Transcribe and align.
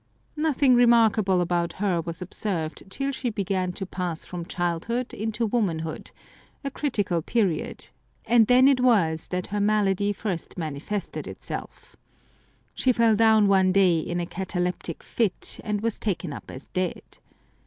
Nothing 0.35 0.73
remarkable 0.73 1.41
about 1.41 1.73
her 1.73 2.01
was 2.01 2.23
observed 2.23 2.81
till 2.89 3.11
she 3.11 3.29
began 3.29 3.71
to 3.73 3.85
pass 3.85 4.23
from 4.23 4.47
childhood 4.47 5.13
into 5.13 5.45
womanhood, 5.45 6.09
a 6.63 6.71
critical 6.71 7.21
period, 7.21 7.91
and 8.25 8.47
then 8.47 8.67
it 8.67 8.79
was 8.79 9.27
that 9.27 9.45
her 9.53 9.59
malady 9.61 10.11
first 10.11 10.57
manifested 10.57 11.27
itself. 11.27 11.95
She 12.73 12.91
fell 12.91 13.15
down 13.15 13.47
one 13.47 13.71
day 13.71 13.99
in 13.99 14.19
a 14.19 14.25
cataleptic 14.25 15.03
fit, 15.03 15.59
and 15.63 15.81
was 15.81 15.99
taken 15.99 16.33
up 16.33 16.49
as 16.49 16.65
dead. 16.69 17.03